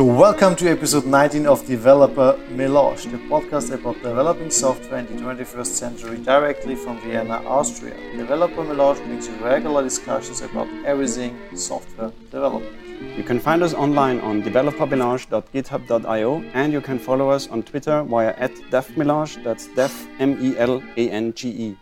[0.00, 5.12] So, welcome to episode 19 of Developer Melange, the podcast about developing software in the
[5.22, 7.94] 21st century directly from Vienna, Austria.
[8.16, 12.74] Developer Melange brings you regular discussions about everything software development.
[13.14, 18.34] You can find us online on developermelange.github.io and you can follow us on Twitter via
[18.38, 21.76] at devmelange, that's dev, M-E-L-A-N-G-E.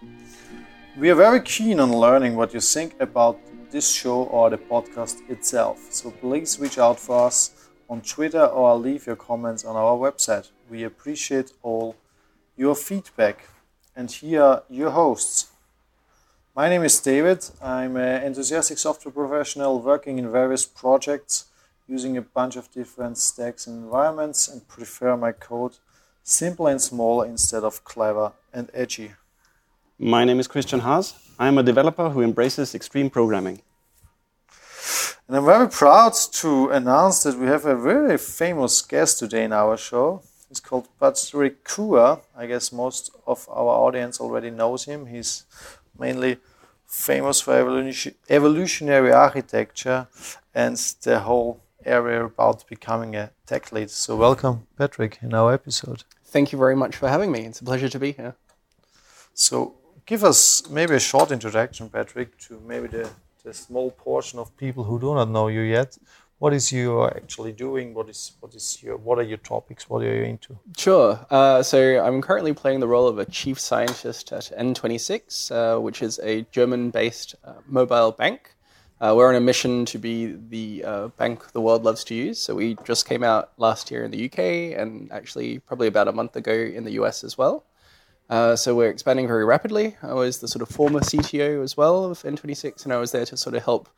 [0.98, 3.38] We are very keen on learning what you think about
[3.70, 7.54] this show or the podcast itself, so please reach out for us
[7.88, 10.50] on Twitter or leave your comments on our website.
[10.70, 11.96] We appreciate all
[12.56, 13.48] your feedback.
[13.96, 15.48] And here are your hosts.
[16.54, 17.44] My name is David.
[17.62, 21.46] I'm an enthusiastic software professional working in various projects
[21.86, 25.76] using a bunch of different stacks and environments and prefer my code
[26.22, 29.12] simple and small instead of clever and edgy.
[29.98, 31.14] My name is Christian Haas.
[31.38, 33.62] I'm a developer who embraces extreme programming.
[35.28, 39.52] And I'm very proud to announce that we have a very famous guest today in
[39.52, 40.22] our show.
[40.48, 42.20] He's called Patrick Kua.
[42.34, 45.04] I guess most of our audience already knows him.
[45.04, 45.44] He's
[45.98, 46.38] mainly
[46.86, 47.52] famous for
[48.30, 50.08] evolutionary architecture
[50.54, 53.90] and the whole area about becoming a tech lead.
[53.90, 56.04] So welcome, Patrick, in our episode.
[56.24, 57.40] Thank you very much for having me.
[57.40, 58.34] It's a pleasure to be here.
[59.34, 59.74] So
[60.06, 63.10] give us maybe a short introduction, Patrick, to maybe the
[63.44, 65.96] the small portion of people who do not know you yet,
[66.38, 67.94] what is you actually doing?
[67.94, 69.90] What is what is your what are your topics?
[69.90, 70.58] What are you into?
[70.76, 71.18] Sure.
[71.30, 76.00] Uh, so I'm currently playing the role of a chief scientist at N26, uh, which
[76.00, 78.54] is a German-based uh, mobile bank.
[79.00, 82.40] Uh, we're on a mission to be the uh, bank the world loves to use.
[82.40, 86.12] So we just came out last year in the UK and actually probably about a
[86.12, 87.64] month ago in the US as well.
[88.28, 89.96] Uh, so we're expanding very rapidly.
[90.02, 93.24] I was the sort of former CTO as well of N26, and I was there
[93.26, 93.88] to sort of help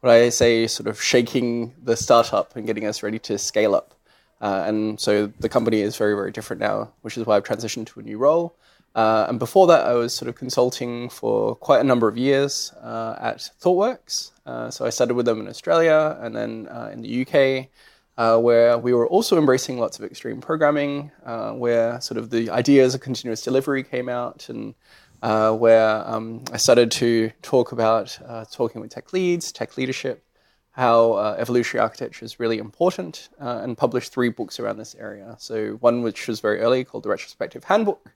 [0.00, 3.94] what I say, sort of shaking the startup and getting us ready to scale up.
[4.40, 7.86] Uh, and so the company is very, very different now, which is why I've transitioned
[7.86, 8.54] to a new role.
[8.94, 12.72] Uh, and before that, I was sort of consulting for quite a number of years
[12.82, 14.32] uh, at ThoughtWorks.
[14.46, 17.68] Uh, so I started with them in Australia and then uh, in the UK
[18.16, 22.50] uh, where we were also embracing lots of extreme programming, uh, where sort of the
[22.50, 24.74] ideas of continuous delivery came out, and
[25.22, 30.24] uh, where um, I started to talk about uh, talking with tech leads, tech leadership,
[30.72, 35.34] how uh, evolutionary architecture is really important, uh, and published three books around this area.
[35.38, 38.12] So one which was very early called the Retrospective Handbook,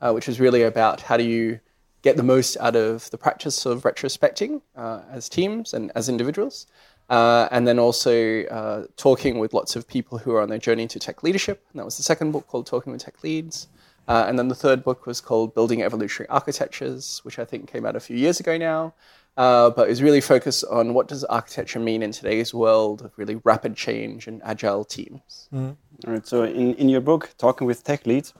[0.00, 1.60] which is really about how do you
[2.02, 6.66] get the most out of the practice of retrospecting as teams and as individuals.
[7.08, 10.86] Uh, and then also uh, talking with lots of people who are on their journey
[10.86, 11.64] to tech leadership.
[11.72, 13.68] And that was the second book called Talking with Tech Leads.
[14.08, 17.84] Uh, and then the third book was called Building Evolutionary Architectures, which I think came
[17.84, 18.94] out a few years ago now,
[19.36, 23.36] uh, but is really focused on what does architecture mean in today's world of really
[23.44, 25.48] rapid change and agile teams.
[25.52, 25.72] Mm-hmm.
[26.06, 26.26] All right.
[26.26, 28.32] So in, in your book, Talking with Tech Leads,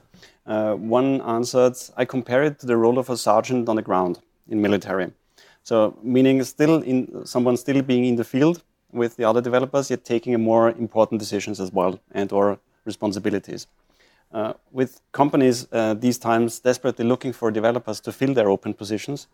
[0.47, 4.21] uh, one answered, I compare it to the role of a sergeant on the ground
[4.49, 5.13] in military.
[5.69, 10.03] So meaning still in someone still being in the field with the other developers, yet
[10.03, 13.67] taking a more important decisions as well and or responsibilities.
[14.33, 19.27] Uh, with companies uh, these times desperately looking for developers to fill their open positions,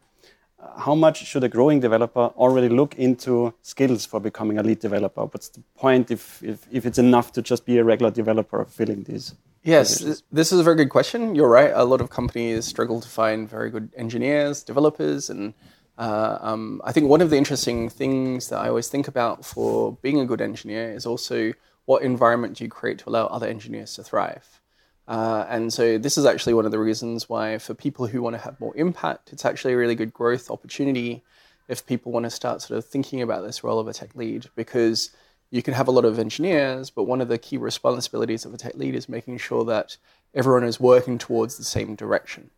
[0.61, 4.81] uh, how much should a growing developer already look into skills for becoming a lead
[4.81, 5.23] developer?
[5.33, 9.05] What's the point if, if, if it's enough to just be a regular developer filling
[9.05, 9.37] these?
[9.63, 10.23] Yes, positions?
[10.33, 11.37] this is a very good question.
[11.37, 11.71] You're right.
[11.73, 15.55] A lot of companies struggle to find very good engineers, developers, and
[15.99, 19.97] uh, um, I think one of the interesting things that I always think about for
[20.03, 21.53] being a good engineer is also
[21.85, 24.61] what environment do you create to allow other engineers to thrive.
[25.07, 28.35] Uh, and so this is actually one of the reasons why for people who want
[28.35, 31.23] to have more impact, it's actually a really good growth opportunity
[31.69, 34.47] if people want to start sort of thinking about this role of a tech lead
[34.57, 35.11] because
[35.51, 38.57] you can have a lot of engineers, but one of the key responsibilities of a
[38.57, 39.97] tech lead is making sure that
[40.35, 42.51] everyone is working towards the same direction.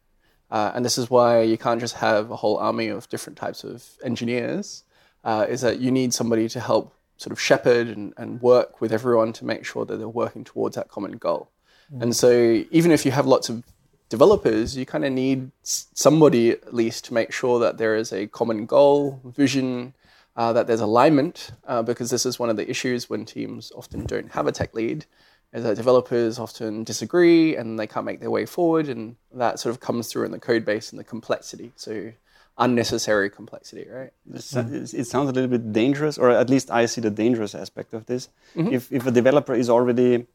[0.51, 3.65] Uh, and this is why you can't just have a whole army of different types
[3.65, 4.85] of engineers,
[5.25, 8.93] uh, is that you need somebody to help sort of shepherd and, and work with
[8.93, 11.51] everyone to make sure that they're working towards that common goal.
[11.93, 12.03] Mm.
[12.03, 13.65] And so even if you have lots of
[14.09, 18.27] developers, you kind of need somebody at least to make sure that there is a
[18.29, 19.95] common goal, vision,
[20.37, 24.05] uh, that there's alignment, uh, because this is one of the issues when teams often
[24.05, 25.07] don't have a tech lead,
[25.53, 29.75] is that developers often disagree and they can't make their way forward, and that sort
[29.75, 31.73] of comes through in the code base and the complexity.
[31.77, 32.13] So
[32.59, 34.13] unnecessary complexity, right?
[34.33, 38.07] It sounds a little bit dangerous, or at least I see the dangerous aspect of
[38.07, 38.29] this.
[38.55, 38.73] Mm-hmm.
[38.73, 40.27] If, if a developer is already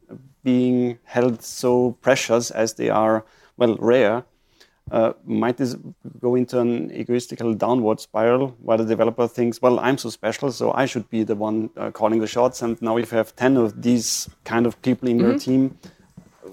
[0.44, 3.24] being held so precious as they are,
[3.56, 4.24] well, rare,
[4.92, 5.74] uh, might this
[6.20, 10.70] go into an egoistical downward spiral where the developer thinks, well, I'm so special, so
[10.72, 12.60] I should be the one uh, calling the shots.
[12.60, 15.30] And now, if you have 10 of these kind of people in mm-hmm.
[15.30, 15.78] your team,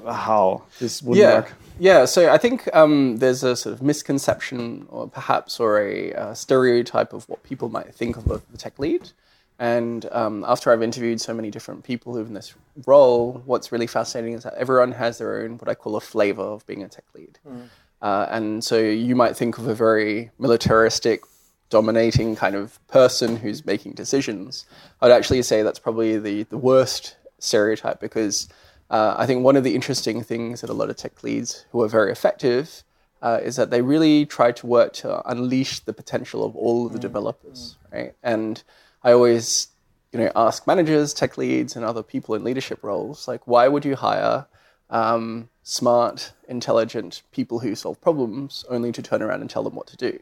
[0.07, 1.33] how this would yeah.
[1.39, 1.53] work?
[1.79, 6.33] Yeah, so I think um, there's a sort of misconception, or perhaps, or a uh,
[6.33, 9.11] stereotype of what people might think of the tech lead.
[9.59, 12.53] And um, after I've interviewed so many different people who in this
[12.87, 16.41] role, what's really fascinating is that everyone has their own, what I call a flavor
[16.41, 17.37] of being a tech lead.
[17.45, 17.67] Mm.
[18.01, 21.23] Uh, and so you might think of a very militaristic,
[21.69, 24.65] dominating kind of person who's making decisions.
[25.01, 28.49] I'd actually say that's probably the, the worst stereotype because
[28.89, 31.81] uh, I think one of the interesting things that a lot of tech leads who
[31.81, 32.83] are very effective
[33.21, 36.93] uh, is that they really try to work to unleash the potential of all of
[36.93, 37.03] the mm.
[37.03, 38.13] developers, right?
[38.23, 38.63] And
[39.03, 39.67] I always,
[40.13, 43.83] you know, ask managers, tech leads, and other people in leadership roles, like, why would
[43.83, 44.47] you hire
[44.89, 49.87] um, smart, intelligent people who solve problems only to turn around and tell them what
[49.87, 50.19] to do?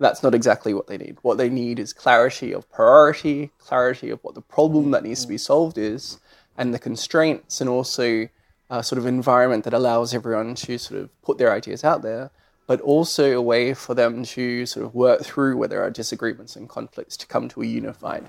[0.00, 1.18] That's not exactly what they need.
[1.22, 5.28] What they need is clarity of priority, clarity of what the problem that needs to
[5.28, 6.18] be solved is,
[6.56, 8.28] and the constraints, and also
[8.70, 12.30] a sort of environment that allows everyone to sort of put their ideas out there
[12.66, 16.56] but also a way for them to sort of work through where there are disagreements
[16.56, 18.24] and conflicts to come to a unified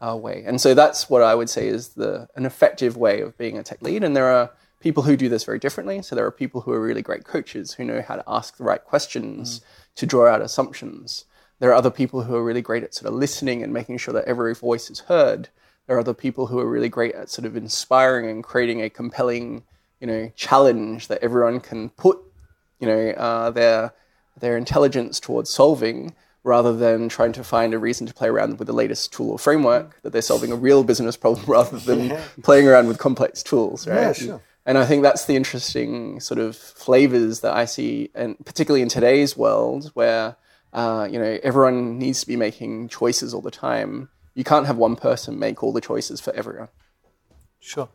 [0.00, 0.44] uh, way.
[0.46, 3.62] And so that's what I would say is the an effective way of being a
[3.62, 4.04] tech lead.
[4.04, 4.50] And there are
[4.80, 6.02] people who do this very differently.
[6.02, 8.64] So there are people who are really great coaches who know how to ask the
[8.64, 9.64] right questions mm.
[9.96, 11.24] to draw out assumptions.
[11.58, 14.14] There are other people who are really great at sort of listening and making sure
[14.14, 15.48] that every voice is heard.
[15.86, 18.90] There are other people who are really great at sort of inspiring and creating a
[18.90, 19.64] compelling,
[20.00, 22.18] you know, challenge that everyone can put
[22.78, 23.92] you know, uh, their
[24.38, 26.14] their intelligence towards solving
[26.44, 29.38] rather than trying to find a reason to play around with the latest tool or
[29.38, 33.86] framework that they're solving a real business problem rather than playing around with complex tools
[33.86, 34.42] right yeah, sure.
[34.68, 38.88] And i think that's the interesting sort of flavors that i see and particularly in
[38.88, 40.36] today's world where
[40.74, 44.76] uh, you know everyone needs to be making choices all the time you can't have
[44.76, 46.68] one person make all the choices for everyone
[47.58, 47.88] sure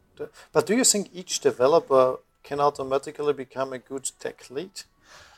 [0.51, 4.81] but do you think each developer can automatically become a good tech lead?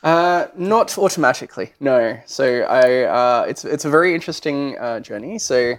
[0.02, 2.20] Uh, not automatically, no.
[2.26, 5.38] So I, uh, it's it's a very interesting uh, journey.
[5.38, 5.76] So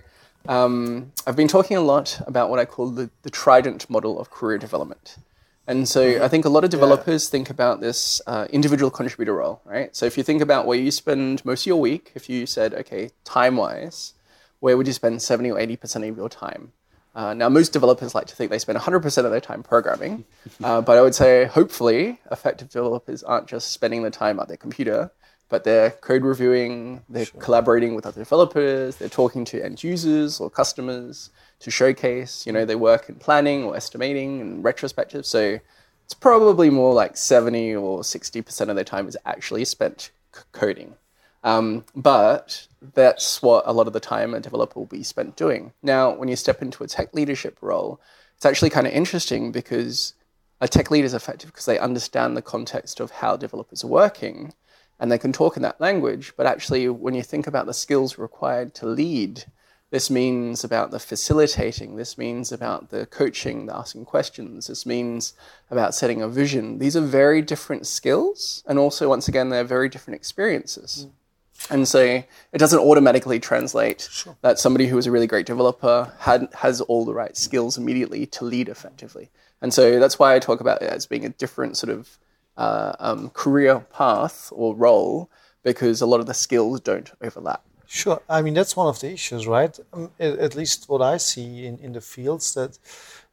[0.47, 4.31] um, I've been talking a lot about what I call the, the trident model of
[4.31, 5.17] career development.
[5.67, 6.23] And so mm-hmm.
[6.23, 7.31] I think a lot of developers yeah.
[7.31, 9.93] think about this uh, individual contributor role, right?
[9.95, 12.73] So if you think about where you spend most of your week, if you said,
[12.73, 14.13] okay, time wise,
[14.59, 16.71] where would you spend 70 or 80% of your time?
[17.13, 20.23] Uh, now, most developers like to think they spend 100% of their time programming,
[20.63, 24.57] uh, but I would say hopefully effective developers aren't just spending the time at their
[24.57, 25.11] computer,
[25.49, 27.39] but they're code reviewing, they're sure.
[27.41, 31.29] collaborating with other developers, they're talking to end users or customers
[31.59, 35.25] to showcase, you know, they work in planning or estimating and retrospective.
[35.25, 35.59] So
[36.05, 40.95] it's probably more like 70 or 60% of their time is actually spent c- coding.
[41.43, 45.71] Um, but that's what a lot of the time a developer will be spent doing.
[45.81, 48.01] Now, when you step into a tech leadership role,
[48.35, 50.13] it's actually kind of interesting because
[50.59, 54.53] a tech leader is effective because they understand the context of how developers are working
[54.99, 56.33] and they can talk in that language.
[56.35, 59.45] But actually, when you think about the skills required to lead,
[59.89, 65.33] this means about the facilitating, this means about the coaching, the asking questions, this means
[65.71, 66.79] about setting a vision.
[66.79, 71.07] These are very different skills, and also, once again, they're very different experiences.
[71.07, 71.11] Mm.
[71.69, 74.35] And so it doesn't automatically translate sure.
[74.41, 78.25] that somebody who is a really great developer had, has all the right skills immediately
[78.27, 79.29] to lead effectively.
[79.61, 82.19] And so that's why I talk about it as being a different sort of
[82.57, 85.29] uh, um, career path or role
[85.63, 87.63] because a lot of the skills don't overlap.
[87.85, 88.21] Sure.
[88.29, 89.77] I mean, that's one of the issues, right?
[89.93, 92.77] Um, at least what I see in, in the fields that,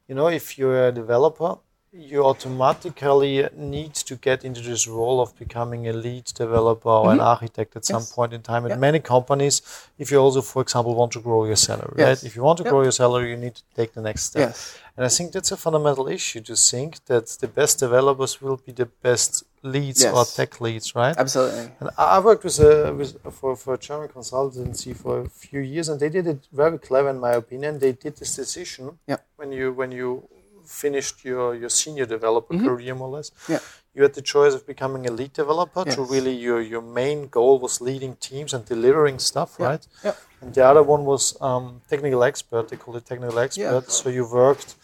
[0.07, 1.57] you know, if you're a developer,
[1.91, 7.19] you automatically need to get into this role of becoming a lead developer or mm-hmm.
[7.19, 7.87] an architect at yes.
[7.87, 8.65] some point in time.
[8.69, 9.61] At many companies,
[9.97, 12.07] if you also, for example, want to grow your salary, yes.
[12.07, 12.27] right?
[12.27, 12.71] If you want to yep.
[12.71, 14.49] grow your salary, you need to take the next step.
[14.49, 14.77] Yes.
[14.97, 18.71] And I think that's a fundamental issue to think that the best developers will be
[18.71, 20.13] the best leads yes.
[20.13, 21.15] or tech leads, right?
[21.17, 21.71] Absolutely.
[21.81, 25.89] And I worked with a, with, for, for a German consultancy for a few years,
[25.89, 27.79] and they did it very clever, in my opinion.
[27.79, 29.25] They did this decision yep.
[29.35, 30.29] when you when you
[30.65, 32.67] finished your, your senior developer mm-hmm.
[32.67, 33.59] career more or less, yeah.
[33.93, 35.95] you had the choice of becoming a lead developer yes.
[35.95, 39.65] to really your, your main goal was leading teams and delivering stuff, yeah.
[39.65, 39.87] right?
[40.03, 40.13] Yeah.
[40.41, 42.69] And the other one was um, technical expert.
[42.69, 43.61] They call it technical expert.
[43.61, 43.81] Yeah.
[43.87, 44.75] So you worked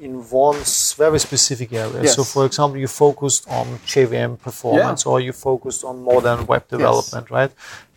[0.00, 0.56] in one
[0.96, 2.02] very specific area.
[2.02, 2.16] Yes.
[2.16, 7.26] So, for example, you focused on JVM performance or you focused on modern web development,
[7.26, 7.30] yes.
[7.30, 7.52] right?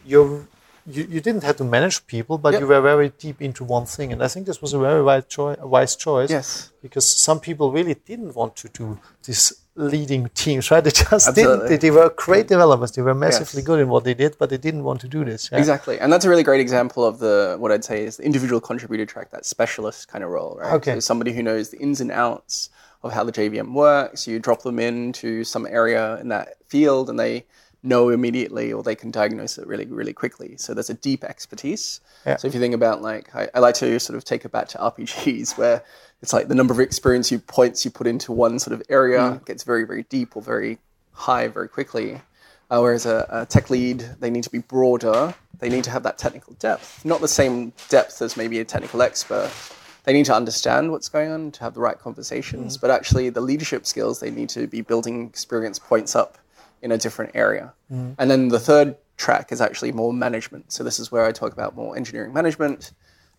[0.05, 0.47] You're
[0.89, 2.61] you, you didn't have to manage people, but yep.
[2.61, 4.11] you were very deep into one thing.
[4.11, 6.29] And I think this was a very wise, choi- wise choice.
[6.29, 6.71] Yes.
[6.81, 10.83] Because some people really didn't want to do this leading teams, right?
[10.83, 11.43] They just Absolutely.
[11.43, 11.69] didn't.
[11.69, 12.91] They, they were great developers.
[12.91, 13.67] They were massively Yes.
[13.67, 15.49] good in what they did, but they didn't want to do this.
[15.51, 15.57] yeah?
[15.57, 18.59] Exactly, and that's a really great example of the what I'd say is the individual
[18.59, 20.73] contributor track, that specialist kind of role, right?
[20.73, 20.95] Okay.
[20.95, 22.69] So somebody who knows the ins and outs
[23.03, 24.27] of how the JVM works.
[24.27, 27.45] You drop them into some area in that field, and they
[27.83, 30.57] know immediately, or they can diagnose it really, really quickly.
[30.57, 32.01] So there's a deep expertise.
[32.25, 32.37] Yeah.
[32.37, 34.67] So if you think about like, I, I like to sort of take it back
[34.69, 35.83] to RPGs where
[36.21, 39.41] it's like the number of experience you points you put into one sort of area
[39.45, 40.79] gets very, very deep or very
[41.13, 42.21] high very quickly.
[42.71, 45.33] Uh, whereas a, a tech lead, they need to be broader.
[45.57, 49.01] They need to have that technical depth, not the same depth as maybe a technical
[49.01, 49.51] expert.
[50.03, 53.41] They need to understand what's going on to have the right conversations, but actually the
[53.41, 56.37] leadership skills they need to be building experience points up
[56.81, 57.73] in a different area.
[57.89, 60.71] And then the third track is actually more management.
[60.71, 62.91] So this is where I talk about more engineering management,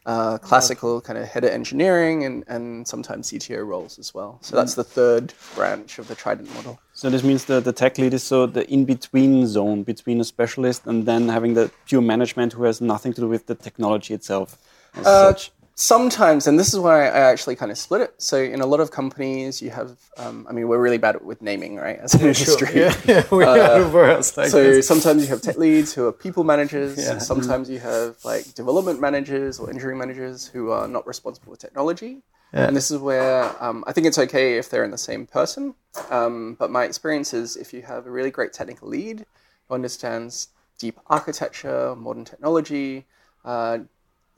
[0.07, 4.39] uh, classical kind of head of engineering, and, and sometimes CTO roles as well.
[4.43, 6.81] So that's the third branch of the Trident model.
[6.93, 10.87] So this means the, the tech lead is so the in-between zone between a specialist
[10.87, 14.59] and then having the pure management who has nothing to do with the technology itself.
[14.95, 15.53] as Uh, such.
[15.81, 18.13] Sometimes, and this is why I actually kind of split it.
[18.19, 21.41] So in a lot of companies, you have, um, I mean, we're really bad with
[21.41, 22.69] naming, right, as an industry.
[22.83, 24.39] Yeah, yeah, we are the worst.
[24.39, 24.87] I Uh, So guess.
[24.87, 26.99] sometimes you have tech leads who are people managers.
[26.99, 27.13] Yeah.
[27.13, 31.59] and Sometimes you have like development managers or engineering managers who are not responsible for
[31.59, 32.21] technology.
[32.53, 32.67] Yeah.
[32.67, 35.75] And this is where um, I think it's okay if they're in the same person.
[36.11, 39.25] Um, but my experience is if you have a really great technical lead
[39.69, 43.07] who understands deep architecture, modern technology,
[43.47, 43.79] uh,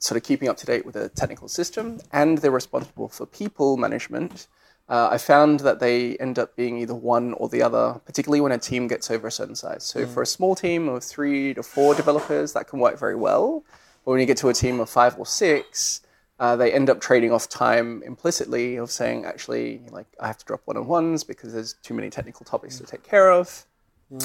[0.03, 3.77] sort of keeping up to date with the technical system, and they're responsible for people
[3.77, 4.47] management,
[4.89, 8.51] uh, I found that they end up being either one or the other, particularly when
[8.51, 9.83] a team gets over a certain size.
[9.85, 13.63] So for a small team of three to four developers, that can work very well.
[14.03, 16.01] But when you get to a team of five or six,
[16.37, 20.45] uh, they end up trading off time implicitly of saying, actually, like I have to
[20.45, 23.65] drop one on ones because there's too many technical topics to take care of.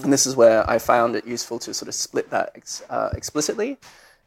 [0.02, 3.10] And this is where I found it useful to sort of split that ex- uh,
[3.14, 3.78] explicitly,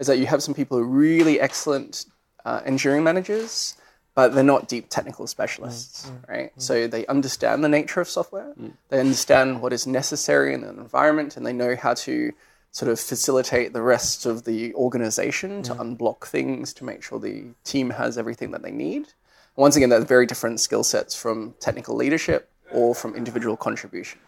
[0.01, 2.05] is that you have some people who are really excellent
[2.43, 3.75] uh, engineering managers,
[4.15, 6.55] but they're not deep technical specialists, mm, mm, right?
[6.58, 6.62] Mm.
[6.62, 8.51] So they understand the nature of software,
[8.89, 12.34] they understand what is necessary in an environment, and they know how to
[12.72, 17.46] sort of facilitate the rest of the organization to unblock things to make sure the
[17.63, 19.10] team has everything that they need.
[19.55, 24.20] Once again, they're very different skill sets from technical leadership or from individual contribution.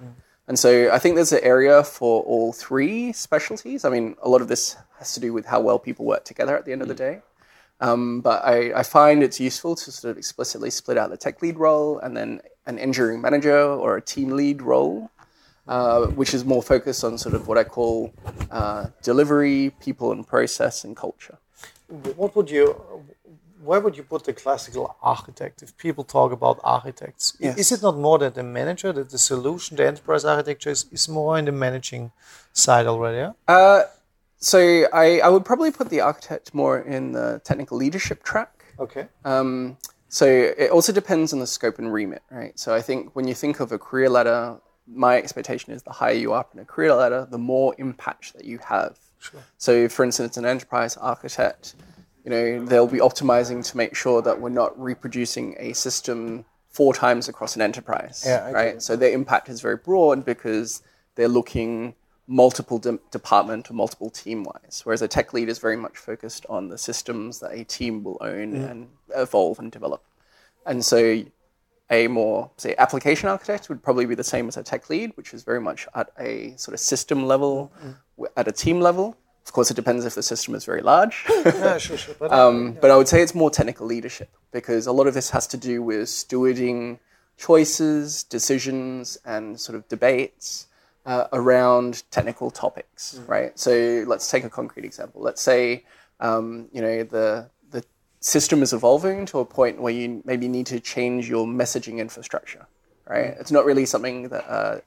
[0.48, 3.86] And so I think there's an area for all three specialties.
[3.86, 6.58] I mean, a lot of this has to do with how well people work together
[6.58, 7.22] at the end of the day.
[7.80, 11.42] Um, but I, I find it's useful to sort of explicitly split out the tech
[11.42, 15.12] lead role and then an engineering manager or a team lead role,
[15.68, 18.14] uh, which is more focused on sort of what I call
[18.52, 21.38] uh, delivery, people and process and culture.
[22.16, 22.82] what would you
[23.68, 27.58] where would you put the classical architect if people talk about architects Yes.
[27.58, 31.08] is it not more that the manager that the solution the enterprise architecture is, is
[31.10, 32.12] more in the managing
[32.54, 33.34] side already yeah?
[33.48, 33.82] Uh,
[34.38, 34.60] so
[34.94, 38.52] I, I would probably put the architect more in the technical leadership track.
[38.80, 39.78] okay Um,
[40.10, 42.54] so it also depends on the scope and remit, right?
[42.60, 46.14] So I think when you think of a career ladder, my expectation is the higher
[46.24, 48.94] you are up in a career ladder, the more impact that you have.
[49.20, 49.40] Sure.
[49.58, 51.74] So, for instance, an enterprise architect,
[52.24, 56.94] you know, they'll be optimizing to make sure that we're not reproducing a system four
[56.94, 58.82] times across an enterprise, Yeah, right?
[58.82, 60.82] So their impact is very broad because
[61.16, 61.94] they're looking
[62.26, 66.46] multiple de- department or multiple team wise, whereas a tech lead is very much focused
[66.50, 68.72] on the systems that a team will own mm.
[68.72, 70.04] and evolve and develop.
[70.66, 71.24] And so
[71.90, 75.34] a more say application architect would probably be the same as a tech lead, which
[75.34, 77.96] is very much at a sort of system level, mm.
[78.16, 79.18] w at a team level.
[79.46, 81.26] Of course, it depends if the system is very large.
[81.30, 84.92] yeah sure sure but Um, but I would say it's more technical leadership because a
[84.92, 87.00] lot of this has to do with stewarding
[87.38, 90.68] choices, decisions, and sort of debates
[91.06, 93.58] uh, around technical topics, right?
[93.60, 95.22] So let's take a concrete example.
[95.22, 95.84] Let's say
[96.20, 97.84] um, you know the the
[98.20, 102.66] system is evolving to a point where you maybe need to change your messaging infrastructure,
[103.08, 103.36] right?
[103.40, 104.82] It's not really something that a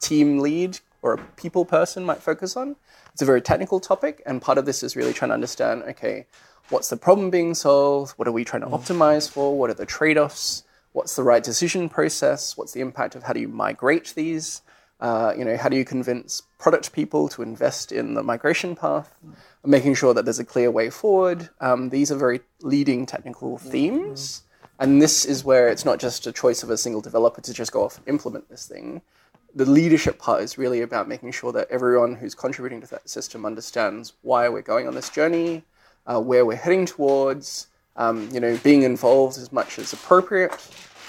[0.00, 2.76] team lead or a people person might focus on.
[3.18, 6.26] It's a very technical topic, and part of this is really trying to understand okay,
[6.68, 8.12] what's the problem being solved?
[8.12, 9.58] What are we trying to optimize for?
[9.58, 10.62] What are the trade offs?
[10.92, 12.56] What's the right decision process?
[12.56, 14.62] What's the impact of how do you migrate these?
[15.00, 19.12] Uh, you know, how do you convince product people to invest in the migration path?
[19.64, 21.48] Making sure that there's a clear way forward.
[21.60, 24.44] Um, these are very leading technical themes.
[24.78, 27.72] And this is where it's not just a choice of a single developer to just
[27.72, 29.02] go off and implement this thing.
[29.58, 33.44] The leadership part is really about making sure that everyone who's contributing to that system
[33.44, 35.64] understands why we're going on this journey,
[36.06, 40.52] uh, where we're heading towards, um, you know, being involved as much as appropriate,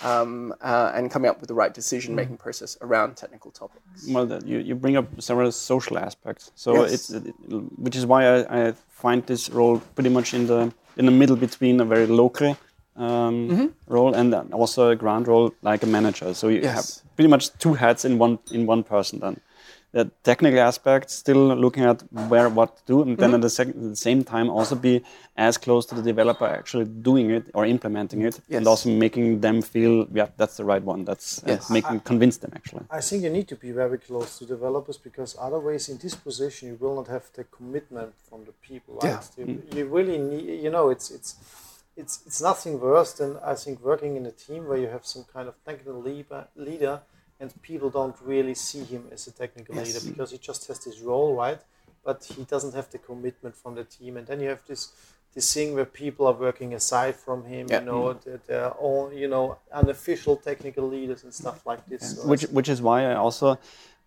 [0.03, 4.07] um, uh, and coming up with the right decision making process around technical topics.
[4.09, 6.51] Well, that you, you bring up several social aspects.
[6.55, 6.93] So Yes.
[6.93, 7.21] it's it,
[7.77, 11.35] which is why I, I find this role pretty much in the in the middle
[11.35, 12.57] between a very local
[12.99, 16.33] um, role and then also a grand role like a manager.
[16.33, 16.75] So you Yes.
[16.75, 19.19] have pretty much two hats in one in one person.
[19.19, 19.37] Then
[19.91, 23.69] the technical aspect, still looking at where what to do, and then at the, sec-
[23.69, 25.01] at the same time also be
[25.35, 28.57] as close to the developer actually doing it or implementing it, Yes.
[28.57, 31.05] and also making them feel yeah that's the right one.
[31.05, 31.69] That's uh, Yes.
[31.71, 32.83] making convince them actually.
[32.91, 36.69] I think you need to be very close to developers because otherwise, in this position,
[36.69, 38.93] you will not have the commitment from the people.
[39.01, 39.09] Right?
[39.37, 39.45] Yeah.
[39.45, 40.45] You, you really need.
[40.65, 41.35] You know, it's it's
[42.01, 45.25] it's it's nothing worse than I think working in a team where you have some
[45.35, 47.01] kind of technical leader, leader
[47.39, 49.85] and people don't really see him as a technical Yes.
[49.85, 51.61] leader because he just has this role, right?
[52.03, 54.81] But he doesn't have the commitment from the team, and then you have this
[55.35, 57.67] this thing where people are working aside from him.
[57.69, 57.79] Yeah.
[57.79, 58.19] You know, mm-hmm.
[58.23, 62.01] they're, they're all you know unofficial technical leaders and stuff like this.
[62.15, 63.57] So which which is why I also,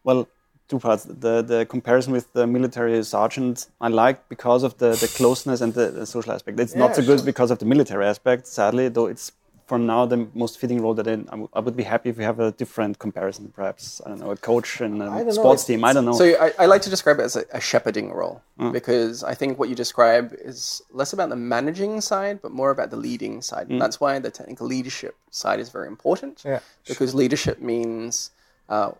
[0.04, 0.28] well,
[0.68, 1.04] two parts.
[1.04, 5.74] The the comparison with the military sergeant I like because of the, the closeness and
[5.74, 6.58] the, the social aspect.
[6.60, 7.26] It's not so good sure.
[7.26, 8.46] because of the military aspect.
[8.46, 9.32] Sadly, though, it's
[9.66, 12.16] for now the most fitting role that I, I w- I would be happy if
[12.18, 13.52] we have a different comparison.
[13.54, 15.84] Perhaps I don't know a coach and a don't know, sports team.
[15.84, 16.12] I don't know.
[16.12, 18.42] So I, I like to describe it as a, a shepherding role
[18.72, 22.90] because I think what you describe is less about the managing side, but more about
[22.90, 23.68] the leading side.
[23.70, 26.42] And that's why the technical leadership side is very important.
[26.44, 26.60] Yeah.
[26.86, 28.30] Because leadership means
[28.68, 28.92] uh,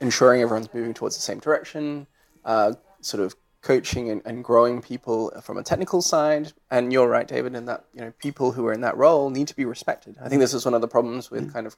[0.00, 2.06] ensuring everyone's moving towards the same direction,
[2.44, 6.52] uh, sort of coaching and, and growing people from a technical side.
[6.70, 9.48] And you're right, David, in that you know people who are in that role need
[9.48, 10.16] to be respected.
[10.22, 11.52] I think this is one of the problems with mm.
[11.52, 11.76] kind of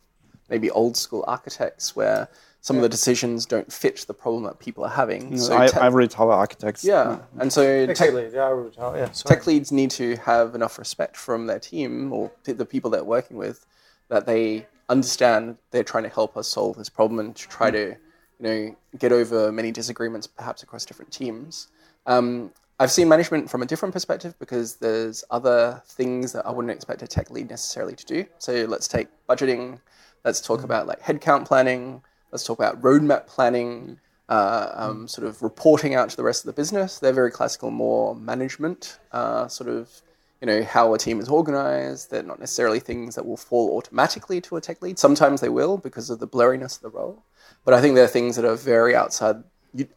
[0.48, 2.28] maybe old school architects where
[2.60, 5.38] some of the decisions don't fit the problem that people are having.
[5.38, 6.84] So I, te- Ivory Tower architects.
[6.84, 7.40] yeah, mm.
[7.40, 8.30] and so tech, Exactly.
[8.34, 9.36] Yeah, I would- oh, yeah, sorry.
[9.36, 13.36] tech leads need to have enough respect from their team or the people they're working
[13.36, 13.64] with
[14.08, 17.74] that they understand they're trying to help us solve this problem and to try mm.
[17.74, 17.96] to
[18.40, 21.68] you know get over many disagreements perhaps across different teams.
[22.06, 26.72] Um, I've seen management from a different perspective because there's other things that I wouldn't
[26.72, 28.26] expect a tech lead necessarily to do.
[28.38, 29.80] So let's take budgeting.
[30.24, 32.02] Let's talk about like headcount planning.
[32.32, 33.98] Let's talk about roadmap planning.
[34.28, 36.98] Uh, um, sort of reporting out to the rest of the business.
[36.98, 40.02] They're very classical, more management uh, sort of
[40.40, 42.10] you know how a team is organized.
[42.10, 44.98] They're not necessarily things that will fall automatically to a tech lead.
[44.98, 47.22] Sometimes they will because of the blurriness of the role.
[47.66, 49.42] But I think there are things that are very outside.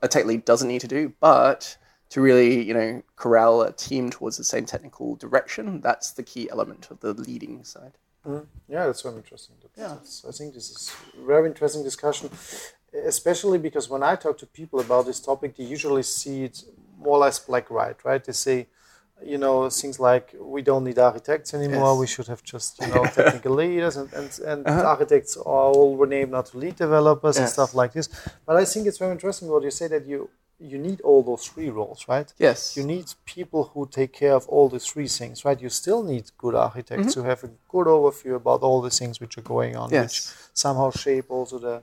[0.02, 1.78] A tech lead doesn't need to do, but
[2.10, 6.50] to really you know corral a team towards the same technical direction, that's the key
[6.50, 7.94] element of the leading side.
[8.28, 8.46] Mm-hmm.
[8.74, 9.56] Yeah, that's very interesting.
[9.62, 10.92] That's, that's- I think this is
[11.26, 12.30] very interesting discussion,
[13.06, 16.64] especially because when I talk to people about this topic, they usually see it
[16.98, 18.24] more or less black white, right?
[18.24, 18.68] They say,
[19.24, 21.92] you know, things like we don't need architects anymore.
[21.94, 22.00] Yes.
[22.00, 26.32] We should have just you know technical leaders, and and, and architects are all renamed
[26.32, 28.08] now to lead developers and stuff like this.
[28.46, 30.30] But I think it's very interesting what you say that you
[30.62, 32.34] you need all those three roles, right?
[32.38, 32.76] Yes.
[32.76, 35.60] You need people who take care of all the three things, right?
[35.62, 37.22] You still need good architects Mm-hmm.
[37.22, 40.18] who have a good overview about all the things which are going on, which
[40.54, 41.82] somehow shape also the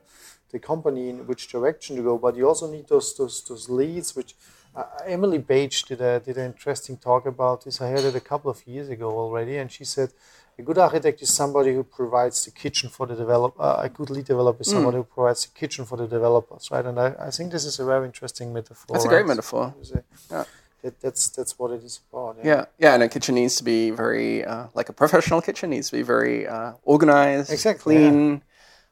[0.53, 2.19] the company in which direction to go.
[2.19, 4.35] But you also need those those, those leads, which
[4.77, 7.81] uh, Emily Page did a did an interesting talk about this.
[7.81, 10.11] I heard it a couple of years ago already, and she said.
[10.59, 13.61] A good architect is somebody who provides the kitchen for the developer.
[13.61, 14.67] Uh, a good lead developer Mm.
[14.67, 16.87] is somebody who provides the kitchen for the developers, right?
[16.87, 18.87] And I, I think this is a very interesting metaphor.
[18.95, 19.27] That's a great right?
[19.35, 19.75] metaphor.
[19.83, 20.45] Is it- Yeah.
[20.83, 22.39] that, that's that's what it is about.
[22.43, 25.91] Yeah, yeah, and a kitchen needs to be very uh, like a professional kitchen needs
[25.91, 28.41] to be very uh, organized, Exactly, clean,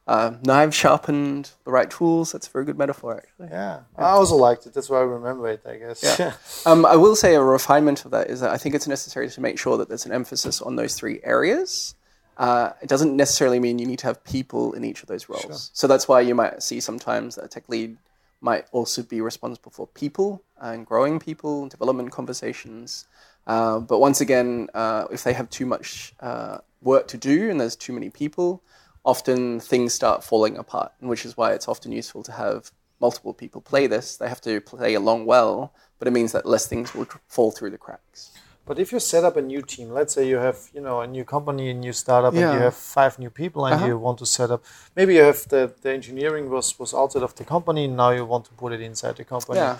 [0.07, 2.31] uh, knives sharpened, the right tools.
[2.31, 3.49] That's a very good metaphor, actually.
[3.49, 4.73] Yeah, I also liked it.
[4.73, 5.61] That's why I remember it.
[5.65, 6.03] I guess.
[6.19, 6.33] Yeah.
[6.67, 9.41] Um, I will say a refinement of that is that I think it's necessary to
[9.41, 11.93] make sure that there's an emphasis on those three areas.
[12.37, 15.43] Uh, it doesn't necessarily mean you need to have people in each of those roles.
[15.43, 15.53] Sure.
[15.73, 17.97] So that's why you might see sometimes that a tech lead
[18.41, 23.05] might also be responsible for people and growing people, development conversations.
[23.47, 27.59] Uh, but once again, uh, if they have too much uh, work to do and
[27.59, 28.61] there's too many people,
[29.05, 33.61] often things start falling apart, which is why it's often useful to have multiple people
[33.61, 34.17] play this.
[34.17, 37.51] They have to play along well, but it means that less things will tr- fall
[37.51, 38.31] through the cracks.
[38.67, 41.07] But if you set up a new team, let's say you have you know a
[41.07, 43.87] new company, a new startup, and you have five new people, and Uh-huh.
[43.89, 44.63] you want to set up.
[44.95, 47.87] Maybe you have the, the engineering was was outside of the company.
[47.87, 49.59] Now you want to put it inside the company.
[49.59, 49.77] Yeah.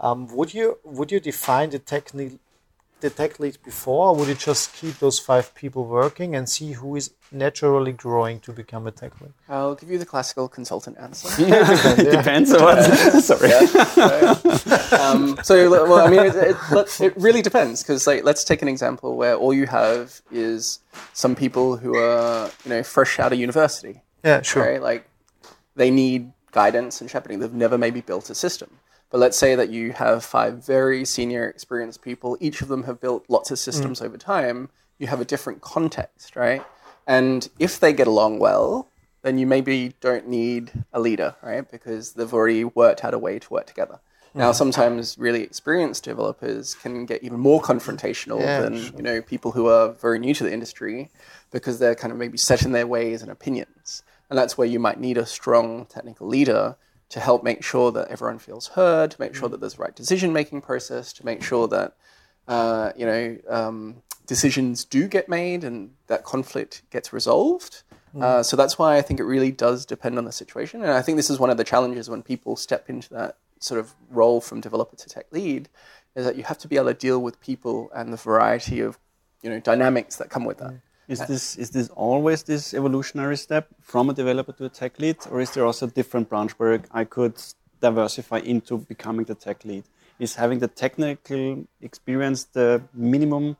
[0.00, 2.38] Um, would you would you define the technical
[3.04, 6.72] the tech lead before, or would you just keep those five people working and see
[6.72, 9.32] who is naturally growing to become a tech lead?
[9.46, 11.28] I'll give you the classical consultant answer.
[11.38, 12.82] it depends on what.
[13.30, 13.52] Sorry.
[14.98, 18.68] um, so, well, I mean, it, it, it really depends because, like, let's take an
[18.68, 20.80] example where all you have is
[21.12, 24.00] some people who are, you know, fresh out of university.
[24.24, 24.64] Yeah, sure.
[24.64, 24.82] Right?
[24.82, 25.06] Like,
[25.76, 27.40] they need guidance and shepherding.
[27.40, 28.70] They've never maybe built a system.
[29.10, 32.36] But let's say that you have five very senior, experienced people.
[32.40, 33.62] Each of them have built lots of mm.
[33.62, 34.70] systems over time.
[34.98, 36.64] You have a different context, right?
[37.06, 38.88] And if they get along well,
[39.22, 41.68] then you maybe don't need a leader, right?
[41.70, 44.00] Because they've already worked out a way to work together.
[44.34, 44.38] Mm.
[44.38, 49.52] Now, sometimes really experienced developers can get even more confrontational Yeah, than you know people
[49.52, 51.10] who are very new to the industry
[51.50, 54.02] because they're kind of maybe set in their ways and opinions.
[54.28, 56.76] And that's where you might need a strong technical leader
[57.10, 59.94] to help make sure that everyone feels heard, to make sure that there's the right
[59.94, 61.96] decision making process, to make sure that
[62.48, 67.82] uh, you know um, decisions do get made and that conflict gets resolved.
[68.20, 71.02] Uh, so that's why I think it really does depend on the situation, and I
[71.02, 74.40] think this is one of the challenges when people step into that sort of role
[74.40, 75.68] from developer to tech lead,
[76.14, 78.98] is that you have to be able to deal with people and the variety of
[79.42, 80.74] you know dynamics that come with that.
[81.06, 85.16] Is this is this always this evolutionary step from a developer to a tech lead,
[85.30, 87.34] or is there also a different branch where I could
[87.80, 89.84] diversify into becoming the tech lead?
[90.18, 93.56] Is having the technical experience the minimum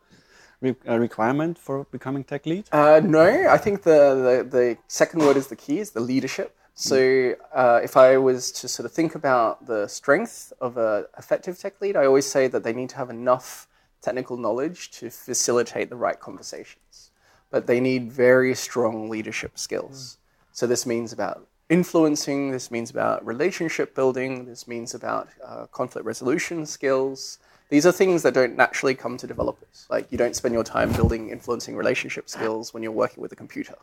[0.60, 2.64] re- uh, requirement for becoming tech lead?
[2.72, 6.56] Uh, no, I think the, the, the second word is the key, is the leadership.
[6.76, 11.58] So uh, if I was to sort of think about the strength of an effective
[11.58, 13.68] tech lead, I always say that they need to have enough
[14.00, 17.10] technical knowledge to facilitate the right conversations.
[17.54, 20.18] But they need very strong leadership skills.
[20.50, 26.04] So this means about influencing, this means about relationship building, this means about uh, conflict
[26.04, 27.38] resolution skills.
[27.68, 29.86] These are things that don't naturally come to developers.
[29.88, 33.36] Like you don't spend your time building influencing relationship skills when you're working with a
[33.36, 33.76] computer,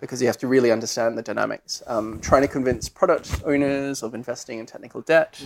[0.00, 1.84] because you have to really understand the dynamics.
[1.86, 5.40] Um, trying to convince product owners of investing in technical debt,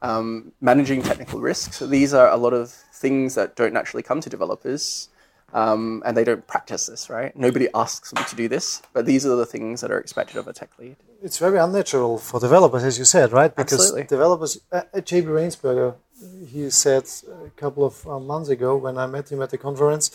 [0.00, 1.76] um, managing technical risks.
[1.76, 5.10] So these are a lot of things that don't naturally come to developers,
[5.52, 7.10] um, and they don't practice this.
[7.10, 7.34] Right?
[7.36, 10.48] Nobody asks them to do this, but these are the things that are expected of
[10.48, 10.96] a tech lead.
[11.22, 13.54] It's very unnatural for developers, as you said, right?
[13.54, 14.04] Because Absolutely.
[14.04, 15.94] developers, uh, uh, JB Rainsberger,
[16.48, 17.04] he said
[17.46, 20.10] a couple of uh, months ago when I met him at the conference,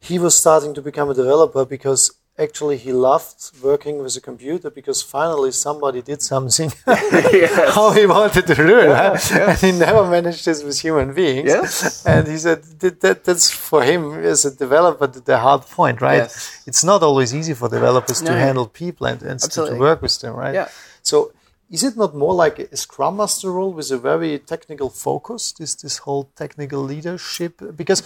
[0.00, 4.70] he was starting to become a developer because actually he loved working with a computer
[4.70, 8.88] because finally somebody did something how he wanted to do it.
[8.88, 9.32] right?
[9.32, 11.48] And he never managed this with human beings.
[11.48, 12.04] Yes.
[12.06, 16.18] And he said that, that that's for him as a developer the- hard point, right?
[16.24, 16.62] Yes.
[16.66, 20.34] It's not always easy for developers to handle people and, and to work with them,
[20.34, 20.54] right?
[20.54, 20.68] Yeah.
[21.02, 21.32] So
[21.70, 25.74] is it not more like a Scrum Master role with a very technical focus, this,
[25.76, 27.62] this whole technical leadership?
[27.76, 28.02] Because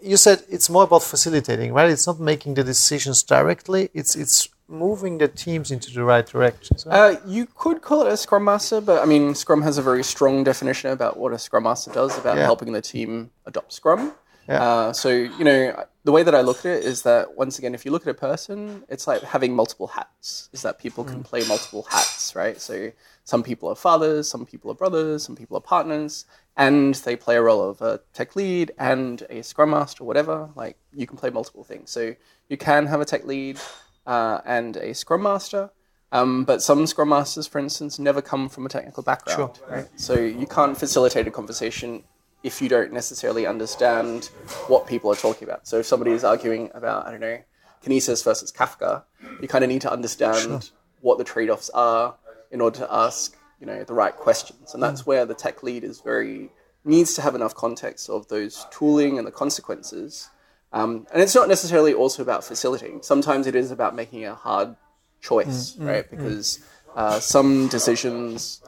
[0.00, 1.90] you said it's more about facilitating, right?
[1.90, 6.78] It's not making the decisions directly, it's, it's moving the teams into the right direction.
[6.78, 9.82] So- Uh, you could call it a Scrum Master, but I mean, Scrum has a
[9.82, 12.44] very strong definition about what a Scrum Master does about Yeah.
[12.44, 14.12] helping the team adopt Scrum.
[14.48, 14.62] Yeah.
[14.62, 17.74] Uh, so, you know, the way that I look at it is that, once again,
[17.74, 21.22] if you look at a person, it's like having multiple hats, is that people can
[21.22, 22.60] play multiple hats, right?
[22.60, 22.90] So,
[23.24, 27.36] some people are fathers, some people are brothers, some people are partners, and they play
[27.36, 30.50] a role of a tech lead and a Scrum Master, whatever.
[30.54, 31.90] Like, you can play multiple things.
[31.90, 32.14] So,
[32.48, 33.58] you can have a tech lead
[34.06, 35.70] uh, and a Scrum Master.
[36.12, 39.58] Um, but some Scrum Masters, for instance, never come from a technical background.
[39.68, 39.88] Right?
[39.96, 42.04] So you can't facilitate a conversation
[42.44, 44.26] if you don't necessarily understand
[44.68, 45.66] what people are talking about.
[45.66, 47.38] So if somebody is arguing about, I don't know,
[47.84, 49.02] Kinesis versus Kafka,
[49.40, 52.14] you kind of need to understand what the trade-offs are
[52.52, 54.74] in order to ask, you know, the right questions.
[54.74, 56.50] And that's where the tech lead is very
[56.84, 60.28] needs to have enough context of those tooling and the consequences.
[60.72, 63.02] Um, and it's not necessarily also about facilitating.
[63.02, 64.76] Sometimes it is about making a hard
[65.22, 66.10] choice, right?
[66.10, 66.58] Because
[66.94, 68.60] uh, some decisions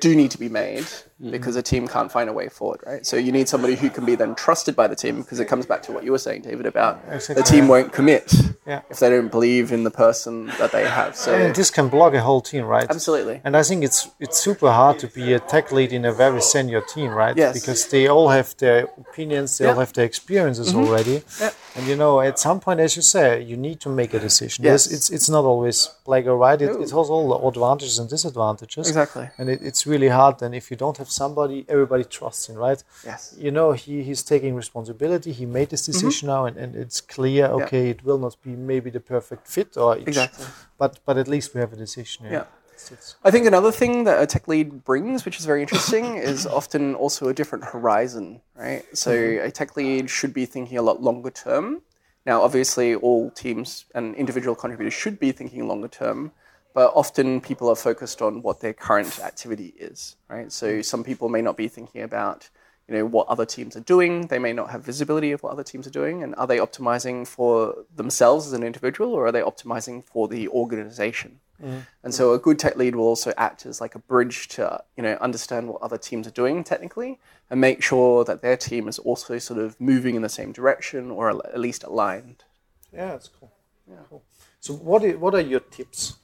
[0.00, 0.86] do need to be made
[1.30, 3.06] because a team can't find a way forward, right?
[3.06, 5.64] So you need somebody who can be then trusted by the team because it comes
[5.64, 8.32] back to what you were saying, David, about Exactly, the team won't commit
[8.66, 8.82] Yeah.
[8.90, 11.16] if they don't believe in the person that they have.
[11.16, 12.86] So and this can block a whole team, right?
[12.90, 13.40] absolutely.
[13.44, 16.40] And I think it's it's super hard to be a tech lead in a very
[16.40, 17.36] senior team, right?
[17.36, 17.60] Yes.
[17.60, 20.78] Because they all have their opinions, they all have their experiences mm-hmm.
[20.84, 21.22] already.
[21.40, 21.50] Yeah.
[21.76, 24.64] And you know, at some point, as you say, you need to make a decision.
[24.64, 24.86] Yes.
[24.86, 24.92] Yes.
[24.96, 26.60] It's it's not always black or white.
[26.62, 26.82] It, No.
[26.84, 28.88] it has all the advantages and disadvantages.
[28.88, 29.28] Exactly.
[29.38, 32.82] And it, it's really hard then if you don't have somebody everybody trusts in, right?
[33.04, 33.34] Yes.
[33.38, 35.32] You know, he, he's taking responsibility.
[35.32, 35.92] He made this mm-hmm.
[35.92, 37.46] decision now, and, and it's clear.
[37.46, 40.46] Okay, it will not be maybe the perfect fit, or sh- Exactly.
[40.78, 42.26] but but at least we have a decision.
[42.30, 42.44] Yeah.
[42.74, 46.46] It's, I think another thing that a tech lead brings, which is very interesting, is
[46.46, 48.84] often also a different horizon, right?
[48.92, 49.46] So mm-hmm.
[49.46, 51.82] a tech lead should be thinking a lot longer term.
[52.26, 56.32] Now, obviously, all teams and individual contributors should be thinking longer term,
[56.74, 60.52] but often people are focused on what their current activity is, right?
[60.52, 60.82] So mm-hmm.
[60.82, 62.50] some people may not be thinking about
[62.88, 64.26] you know what other teams are doing.
[64.26, 67.26] They may not have visibility of what other teams are doing, and are they optimizing
[67.26, 71.40] for themselves as an individual, or are they optimizing for the organization?
[71.62, 71.78] Mm-hmm.
[72.02, 75.02] And so a good tech lead will also act as like a bridge to you
[75.02, 78.98] know understand what other teams are doing technically, and make sure that their team is
[78.98, 82.44] also sort of moving in the same direction or at least aligned.
[82.92, 83.50] yeah, that's cool.
[83.88, 83.96] Yeah.
[84.10, 84.22] Cool.
[84.60, 86.16] So, what what are your tips?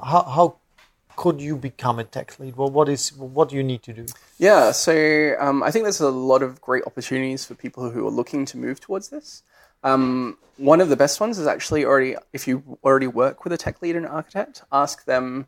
[0.00, 0.56] How, how,
[1.16, 2.56] could you become a tech lead?
[2.56, 4.06] Well, what is what do you need to do?
[4.38, 8.10] Yeah, so um, I think there's a lot of great opportunities for people who are
[8.10, 9.42] looking to move towards this.
[9.84, 13.58] Um, one of the best ones is actually already if you already work with a
[13.58, 15.46] tech lead and architect, ask them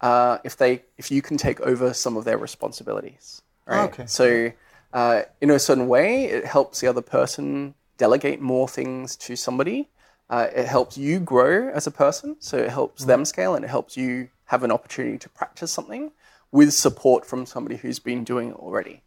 [0.00, 3.42] uh, if they if you can take over some of their responsibilities.
[3.66, 3.84] Right.
[3.90, 4.06] Okay.
[4.06, 4.52] So
[4.92, 9.88] uh, in a certain way, it helps the other person delegate more things to somebody.
[10.32, 13.68] Uh, it helps you grow as a person, so it helps them scale, and it
[13.68, 16.10] helps you have an opportunity to practice something
[16.50, 19.02] with support from somebody who's been doing it already.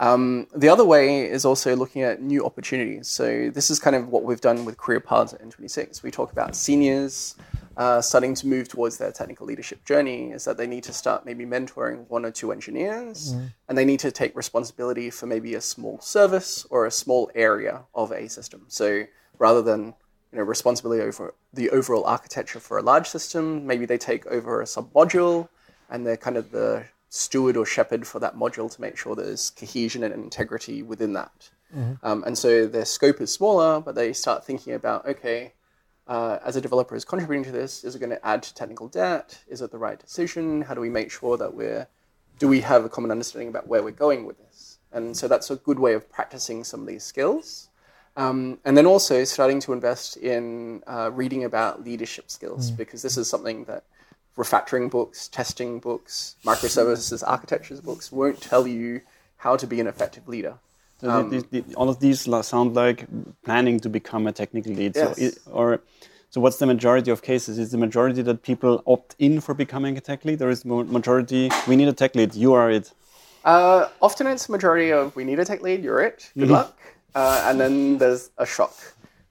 [0.00, 3.06] Um, the other way is also looking at new opportunities.
[3.06, 6.02] So this is kind of what we've done with career paths at N26.
[6.02, 7.36] We talk about seniors
[7.76, 10.32] uh, starting to move towards their technical leadership journey.
[10.32, 13.36] Is that they need to start maybe mentoring one or two engineers,
[13.68, 17.82] and they need to take responsibility for maybe a small service or a small area
[17.94, 18.64] of a system.
[18.66, 19.04] So
[19.38, 19.94] rather than
[20.34, 23.66] you know, responsibility over the overall architecture for a large system.
[23.68, 25.48] Maybe they take over a sub module
[25.88, 29.50] and they're kind of the steward or shepherd for that module to make sure there's
[29.50, 31.50] cohesion and integrity within that.
[32.02, 35.52] Um, and so their scope is smaller, but they start thinking about okay,
[36.08, 38.88] uh, as a developer is contributing to this, is it going to add to technical
[38.88, 39.38] debt?
[39.46, 40.62] Is it the right decision?
[40.62, 41.86] How do we make sure that we're
[42.40, 44.78] do we have a common understanding about where we're going with this?
[44.90, 47.68] And so that's a good way of practicing some of these skills.
[48.16, 53.16] Um, and then also starting to invest in uh, reading about leadership skills because this
[53.16, 53.82] is something that
[54.38, 59.00] refactoring books, testing books, microservices architectures books won't tell you
[59.38, 60.54] how to be an effective leader.
[61.00, 63.06] So the- the- the- all of these sound like
[63.44, 64.94] planning to become a technical lead.
[64.94, 65.16] Yes.
[65.18, 65.80] So, it, or
[66.30, 67.58] so, what's the majority of cases?
[67.58, 71.50] Is the majority that people opt in for becoming a tech lead, or is majority
[71.68, 72.34] we need a tech lead?
[72.34, 72.92] You are it.
[73.44, 76.76] Uh, often it's majority of we need a tech lead, you're it, good luck.
[77.14, 78.74] Uh, and then there's a shock.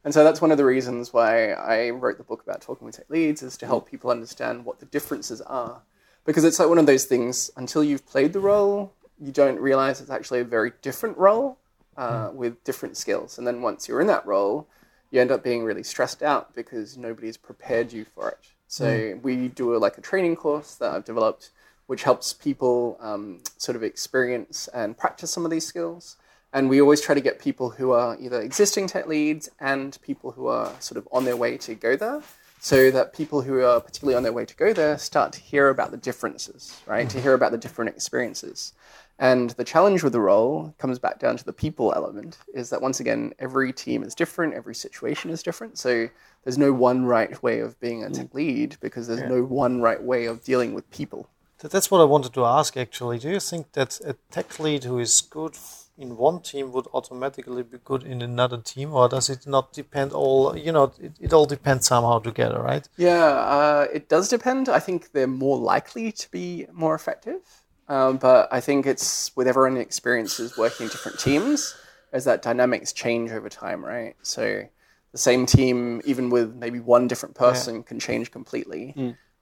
[0.04, 2.98] And so that's one of the reasons why I wrote the book about talking with
[2.98, 5.82] tech leads is to help people understand what the differences are.
[6.26, 10.02] Because it's like one of those things, until you've played the role, you don't realize
[10.02, 11.58] it's actually a very different role
[11.98, 13.38] uh, with different skills.
[13.38, 14.68] And then once you're in that role,
[15.12, 18.40] you end up being really stressed out because nobody's prepared you for it.
[18.68, 21.52] So we do a, like a training course that I've developed,
[21.86, 26.18] which helps people um, sort of experience and practice some of these skills.
[26.54, 30.32] And we always try to get people who are either existing tech leads and people
[30.32, 32.22] who are sort of on their way to go there,
[32.60, 35.70] so that people who are particularly on their way to go there start to hear
[35.70, 37.10] about the differences, right?
[37.10, 38.74] To hear about the different experiences.
[39.20, 42.82] And the challenge with the role comes back down to the people element is that
[42.82, 45.78] once again, every team is different, every situation is different.
[45.78, 46.10] So
[46.44, 48.34] there's no one right way of being a tech mm.
[48.34, 51.30] lead because there's no one right way of dealing with people.
[51.60, 53.20] That- That's what I wanted to ask actually.
[53.20, 55.56] Do you think that a tech lead who is good
[55.98, 60.12] in one team would automatically be good in another team, or does it not depend
[60.12, 60.58] all?
[60.58, 62.88] You know, it, it all depends somehow together, right?
[62.98, 64.70] Yeah, uh, it does depend.
[64.70, 67.42] I think they're more likely to be more effective.
[67.88, 71.76] Um, but I think it's with everyone experiences working in different teams,
[72.12, 74.16] as that dynamics change over time, right?
[74.24, 74.64] So
[75.12, 78.94] the same team, even with maybe one different person, can change completely.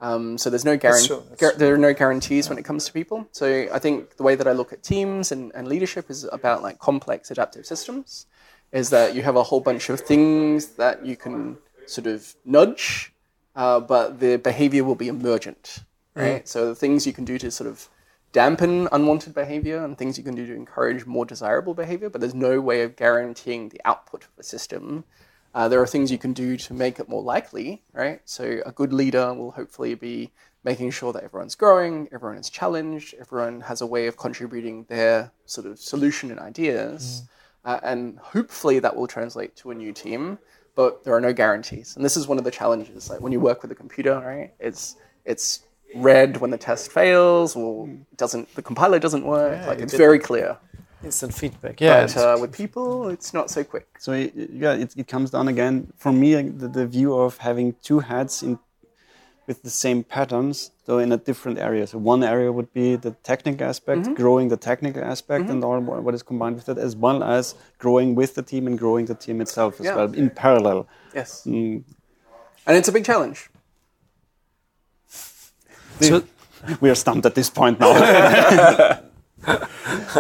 [0.02, 1.08] Um, so there's no guarantee.
[1.58, 3.28] there are no guarantees when it comes to people.
[3.32, 6.64] So I think the way that I look at teams and, and leadership is about
[6.64, 8.26] like complex adaptive systems.
[8.72, 13.14] Is that you have a whole bunch of things that you can sort of nudge,
[13.56, 15.80] uh, but the behavior will be emergent,
[16.16, 16.48] right?
[16.48, 17.90] So the things you can do to sort of
[18.32, 22.34] dampen unwanted behavior and things you can do to encourage more desirable behavior, but there's
[22.34, 25.04] no way of guaranteeing the output of a system.
[25.54, 28.22] Uh, there are things you can do to make it more likely, right?
[28.26, 30.32] So a good leader will hopefully be
[30.64, 35.32] making sure that everyone's growing, everyone is challenged, everyone has a way of contributing their
[35.46, 37.24] sort of solution and ideas,
[37.66, 40.38] uh, and hopefully that will translate to a new team.
[40.74, 43.10] But there are no guarantees, and this is one of the challenges.
[43.10, 44.54] Like when you work with a computer, right?
[44.60, 49.68] It's it's red when the test fails or doesn't the compiler doesn't work.
[49.68, 50.58] like you it's very clear.
[51.04, 51.82] Instant feedback.
[51.82, 52.06] Yeah.
[52.06, 53.88] But uh, with people, it's not so quick.
[54.00, 57.76] So it, yeah, it, it comes down again for me the, the view of having
[57.82, 58.60] two hats in
[59.48, 61.88] with the same patterns, though in a different area.
[61.88, 66.04] So one area would be the technical aspect, growing the technical aspect, and all what
[66.04, 69.16] what is combined with it, as well as growing with the team and growing the
[69.16, 69.96] team itself as Yeah.
[69.96, 70.88] well in parallel.
[71.16, 71.44] Yes.
[71.46, 71.84] Mm.
[72.68, 73.50] And it's a big challenge.
[76.00, 76.24] So,
[76.80, 79.00] We are stumped at this point now.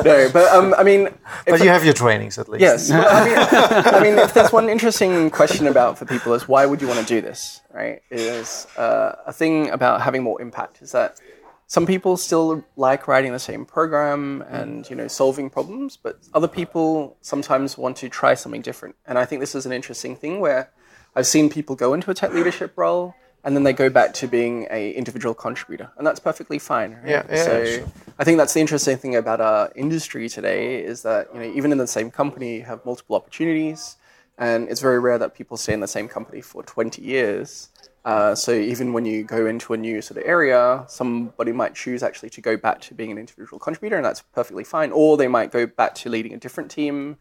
[0.03, 1.09] No, but um, I mean,
[1.45, 2.61] but you have your trainings at least.
[2.61, 2.91] Yes.
[2.91, 3.37] I, mean,
[3.95, 6.99] I mean, if there's one interesting question about for people is why would you want
[6.99, 8.01] to do this, right?
[8.09, 11.19] Is uh, a thing about having more impact is that
[11.67, 16.47] some people still like writing the same program and you know solving problems, but other
[16.47, 18.95] people sometimes want to try something different.
[19.05, 20.71] And I think this is an interesting thing where
[21.15, 24.27] I've seen people go into a tech leadership role and then they go back to
[24.27, 26.93] being a individual contributor, and that's perfectly fine.
[26.93, 27.09] Right?
[27.09, 27.87] Yeah, yeah, so sure.
[28.19, 31.71] I think that's the interesting thing about our industry today is that you know even
[31.71, 33.97] in the same company you have multiple opportunities,
[34.37, 37.69] and it's very rare that people stay in the same company for 20 years.
[38.03, 42.01] Uh, so even when you go into a new sort of area, somebody might choose
[42.01, 44.91] actually to go back to being an individual contributor, and that's perfectly fine.
[44.91, 47.17] Or they might go back to leading a different team,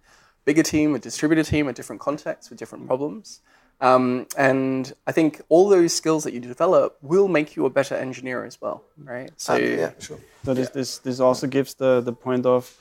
[0.47, 3.43] bigger team, a distributed team, a different context with different problems.
[3.81, 7.95] Um, and I think all those skills that you develop will make you a better
[7.95, 9.31] engineer as well, right?
[9.37, 10.19] So yeah, sure.
[10.45, 12.77] So this, this, this also gives the, the point of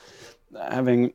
[0.72, 1.14] having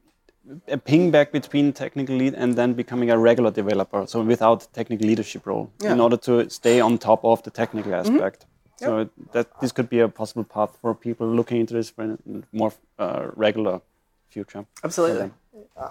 [0.68, 4.07] a ping back between technical lead and then becoming a regular developer.
[4.07, 5.92] So without technical leadership role, in Yeah.
[5.92, 6.01] Mm-hmm.
[6.01, 8.47] order to stay on top of the technical aspect.
[8.77, 12.18] So that this could be a possible path for people looking into this for a
[12.53, 13.81] more uh, regular
[14.29, 14.66] future.
[14.83, 15.31] Absolutely.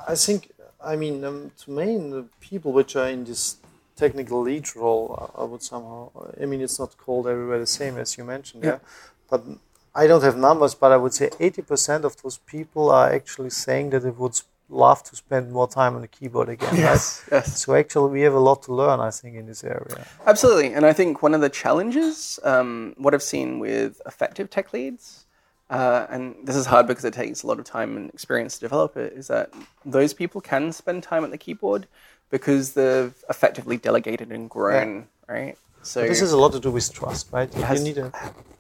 [0.10, 3.58] I think, I mean, um, to main the people which are in this
[3.96, 6.10] technical lead role, I would somehow,
[6.42, 8.80] I mean, it's not called everywhere the same as you mentioned, yeah.
[9.30, 9.44] But
[9.96, 13.92] I don't have numbers, but I would say 80% of those people are actually saying
[13.92, 17.24] that they would love to spend more time on the keyboard again, Yes.
[17.32, 17.38] right?
[17.38, 17.62] Yes.
[17.62, 20.06] So actually, we have a lot to learn, I think, in this area.
[20.26, 20.74] Absolutely.
[20.74, 25.26] And I think one of the challenges, um, what I've seen with effective tech leads,
[25.70, 28.62] uh, and this is hard because it takes a lot of time and experience to
[28.62, 29.52] develop it, is that
[29.86, 31.88] those people can spend time at the keyboard
[32.34, 35.56] because they've effectively delegated and grown, right?
[35.84, 37.50] So This has a lot to do with trust, right?
[37.56, 38.12] You has- need a.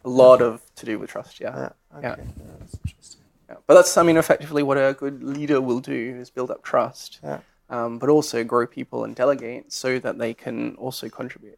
[0.05, 1.55] a lot of to do with trust, yeah.
[1.57, 2.07] Yeah, okay.
[2.07, 2.15] Yeah.
[2.17, 3.21] yeah, that's interesting.
[3.49, 3.55] Yeah.
[3.65, 7.19] But that's, I mean, effectively what a good leader will do is build up trust,
[7.23, 7.39] Yeah.
[7.75, 11.57] um, but also grow people and delegate so that they can also contribute.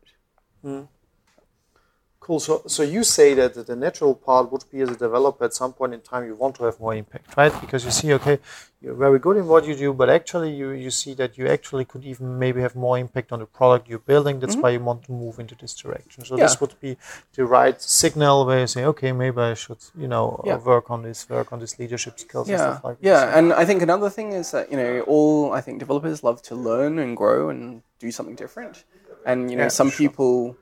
[2.26, 2.40] Cool.
[2.40, 5.74] So, so you say that the natural part would be as a developer at some
[5.74, 7.54] point in time you want to have more impact, right?
[7.62, 8.40] Because you see, okay,
[8.82, 11.86] you're very good in what you do, but actually you, you see that you actually
[11.86, 14.40] could even maybe have more impact on the product you're building.
[14.40, 14.62] That's mm-hmm.
[14.64, 16.26] why you want to move into this direction.
[16.26, 16.98] So this would be
[17.36, 20.58] the right signal where you say, okay, maybe I should, you know, Yeah.
[20.58, 23.36] work on this, work on this leadership skills and Yeah, stuff like yeah, this.
[23.36, 26.56] and I think another thing is that you know all I think developers love to
[26.56, 28.84] learn and grow and do something different,
[29.30, 29.98] and you know Yeah, some sure.
[30.04, 30.58] people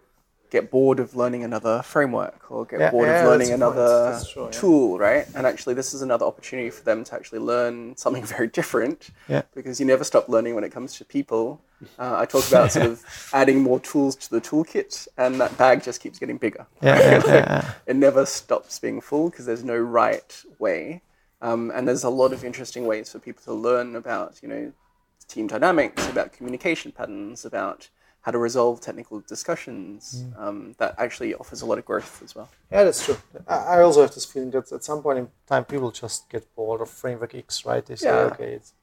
[0.54, 3.66] get bored of learning another framework or get Yeah, bored yeah, of learning that's a
[3.66, 3.76] point.
[3.78, 4.52] another true, yeah.
[4.52, 5.26] tool, right?
[5.36, 9.10] And actually, this is another opportunity for them to actually learn something very different.
[9.28, 9.42] Yeah.
[9.56, 11.60] Because you never stop learning when it comes to people.
[11.98, 15.84] Uh, I talk about sort of adding more tools to the toolkit, and that bag
[15.84, 16.66] just keeps getting bigger.
[16.82, 17.74] Yeah, yeah, yeah, yeah.
[17.88, 21.02] it never stops being full because there's no right way.
[21.42, 24.72] Um, and there's a lot of interesting ways for people to learn about, you know,
[25.28, 27.90] team dynamics, about communication patterns, about
[28.24, 30.24] how to resolve technical discussions.
[30.38, 32.50] Um, that actually offers a lot of growth as well.
[32.72, 33.18] Yeah, that's true.
[33.48, 36.82] I also have this feeling that at some point in time people just get bored
[36.82, 37.86] of Framework X, right?
[37.86, 38.32] They say, Yeah.
[38.32, 38.74] okay, it's,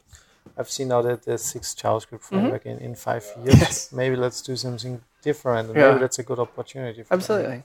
[0.59, 3.59] I've seen now that there's six JavaScript framework in, in five years.
[3.61, 3.93] Yes.
[3.93, 5.89] Maybe let's do something different, and Yeah.
[5.89, 7.03] maybe that's a good opportunity.
[7.03, 7.19] For them.
[7.19, 7.63] Absolutely.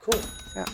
[0.00, 0.20] Cool.
[0.54, 0.66] Yeah.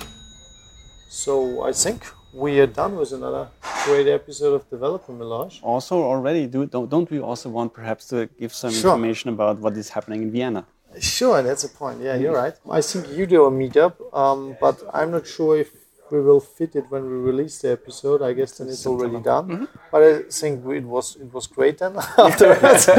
[1.08, 3.48] So I think we are done with another
[3.84, 5.60] great episode of Developer Melange.
[5.62, 8.92] Also, already, do, don't, don't we also want perhaps to give some Sure.
[8.92, 10.64] information about what is happening in Vienna?
[11.00, 12.00] Sure, that's a point.
[12.00, 12.54] Yeah, you're right.
[12.68, 15.70] I think you do a meetup, um, but I'm not sure if
[16.10, 18.22] we will fit it when we release the episode.
[18.22, 19.68] I guess then it's already done.
[19.92, 21.96] But I think it was it was great then.
[22.18, 22.88] Afterwards.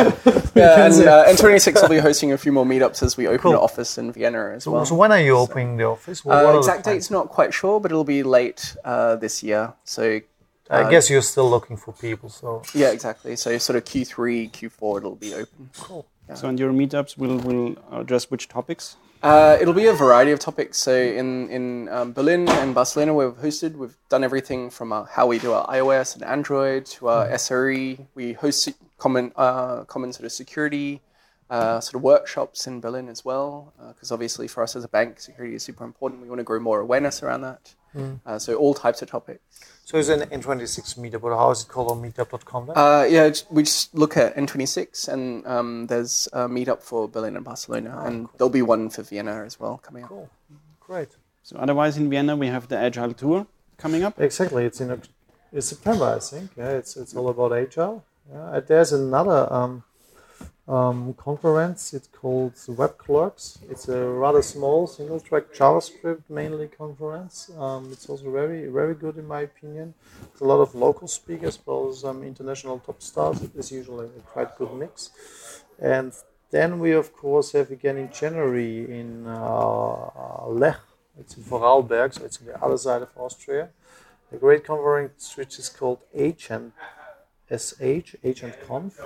[0.53, 3.51] Yeah, and uh, N26 will be hosting a few more meetups as we open Cool.
[3.53, 4.85] an office in Vienna as well.
[4.85, 6.25] so when are you opening the office?
[6.25, 9.73] What Uh, exact date's not quite sure, but it'll be late uh, this year.
[9.85, 10.19] So
[10.69, 12.27] I guess you're still looking for people.
[12.29, 13.37] So yeah, exactly.
[13.37, 15.69] So sort of Q3, Q4, it'll be open.
[15.79, 16.05] cool.
[16.33, 18.95] So, in your meetups, will will address which topics?
[19.23, 20.77] Uh, it'll be a variety of topics.
[20.79, 25.27] So in in um, Berlin and Barcelona, we've hosted, we've done everything from uh, how
[25.27, 28.07] we do our iOS and Android to our SRE.
[28.15, 31.01] We host common uh, common sort of security
[31.51, 35.19] uh, sort of workshops in Berlin as well, because obviously for us as a bank,
[35.19, 36.21] security is super important.
[36.21, 37.75] We want to grow more awareness around that.
[38.25, 39.43] Uh, so all types of topics.
[39.83, 42.77] So it's an N26 meetup, but how is it called on meetup.com then?
[42.77, 47.43] Uh, yeah, we just look at N26, and um, there's a meetup for Berlin and
[47.43, 50.09] Barcelona, and there'll be one for Vienna as well coming up.
[50.09, 50.29] cool.
[50.79, 51.09] Great.
[51.43, 54.19] So otherwise, in Vienna, we have the Agile Tour coming up.
[54.21, 54.63] Exactly.
[54.65, 55.09] It's in Oct-
[55.51, 56.51] it's September, I think.
[56.55, 58.05] Yeah, it's it's all about agile.
[58.31, 59.83] Yeah, there's another um,
[60.67, 61.93] um, conference.
[61.93, 63.59] It's called Web Clerks.
[63.69, 67.51] It's a rather small single-track JavaScript mainly conference.
[67.57, 69.93] Um, it's also very very good in my opinion.
[70.31, 73.41] It's a lot of local speakers, well as um, international top stars.
[73.55, 75.11] It's usually a quite good mix.
[75.79, 76.13] And
[76.51, 80.79] then we of course have again in January in uh, Lech.
[81.19, 83.69] It's in Vorarlberg, so it's on the other side of Austria
[84.31, 86.71] a great conference which is called and
[87.49, 88.99] SH, and Conf.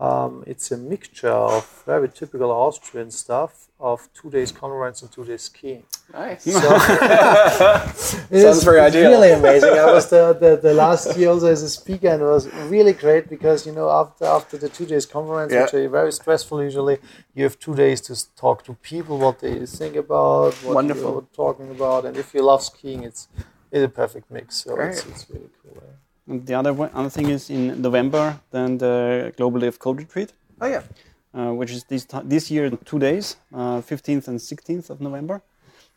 [0.00, 5.24] Um, it's a mixture of very typical Austrian stuff of two days conference and two
[5.26, 5.84] days skiing.
[6.12, 6.44] Nice.
[6.44, 9.10] So it Sounds is very ideal.
[9.10, 9.70] Really amazing.
[9.70, 12.94] I was the, the, the last year also as a speaker and it was really
[12.94, 15.80] great because you know after after the two days conference, which Yeah.
[15.80, 16.98] are very stressful usually,
[17.34, 21.12] you have two days to talk to people what they think about, what Wonderful.
[21.12, 23.28] you're talking about, and if you love skiing, it's
[23.70, 24.46] it's a perfect mix.
[24.64, 25.82] So it's, it's really cool.
[26.26, 26.32] Yeah.
[26.34, 29.98] And the other one, other thing is in November, then the Global Day of Code
[29.98, 30.82] Retreat, Oh yeah.
[31.34, 35.40] uh, which is this this year in two days, uh, 15th and 16th of November,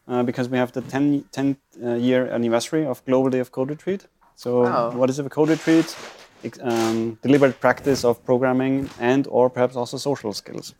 [0.08, 3.70] uh, because we have the 10 10th uh, year anniversary of Global Day of Code
[3.70, 4.08] Retreat.
[4.36, 4.92] So, Wow.
[4.98, 5.96] what is a code retreat?
[6.44, 10.74] Ex- Um, deliberate practice of programming and or perhaps also social skills.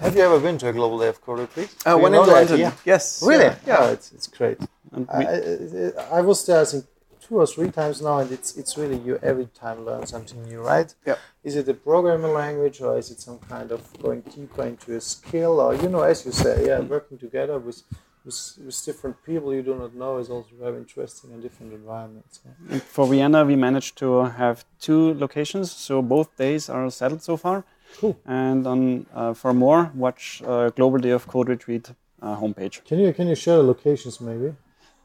[0.00, 1.70] Have you ever been to a global day of code retreat?
[1.86, 2.54] Uh, Do you one know in London.
[2.54, 2.72] idea?
[2.84, 3.22] Yes.
[3.22, 3.44] Really?
[3.44, 3.66] Yeah.
[3.66, 4.58] Yeah, it's, it's great.
[4.92, 6.84] And I, we, I, I was there, I think,
[7.28, 10.60] two or three times now, and it's it's really you every time learn something new,
[10.60, 10.94] right?
[11.06, 11.16] Yeah.
[11.44, 15.00] Is it a programming language, or is it some kind of going deeper into a
[15.00, 17.82] skill, or you know, as you say, yeah, working together with
[18.24, 22.40] with, with different people you do not know is also very interesting in different environments.
[22.44, 22.78] yeah.
[22.78, 27.64] For Vienna, we managed to have two locations, so both days are settled so far.
[27.98, 28.18] Cool.
[28.26, 32.84] And on, uh, for more, watch uh, Global Day of Code Retreat uh, homepage.
[32.84, 34.54] Can you can you share the locations maybe?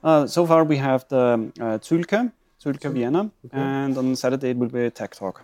[0.04, 2.32] Uh, so far, we have the uh, Zühlke,
[2.62, 5.44] Zühlke Vienna, and on Saturday it will be a tech talk.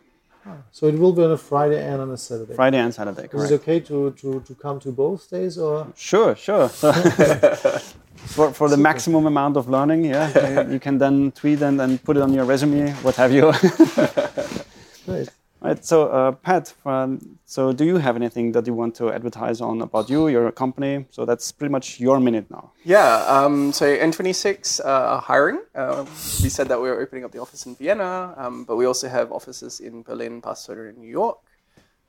[0.72, 2.56] So it will be on a Friday and on a Saturday.
[2.56, 5.88] Friday and Saturday, Is it okay to, to, to come to both days or?
[5.96, 6.70] Sure, sure.
[8.26, 12.04] For, for the maximum amount of learning, yeah, you, you can then tweet and, and
[12.04, 13.54] put it on your resume, what have you.
[15.06, 15.30] Great.
[15.62, 15.84] Right.
[15.84, 19.82] So, uh, Pat, um, so do you have anything that you want to advertise on
[19.82, 21.06] about you, your company?
[21.12, 22.72] So that's pretty much your minute now.
[22.86, 25.60] Yeah, um, so N26 uh, are hiring.
[25.76, 26.06] Uh,
[26.42, 29.10] we said that we were opening up the office in Vienna, um, but we also
[29.10, 31.40] have offices in Berlin, Barcelona, and New York.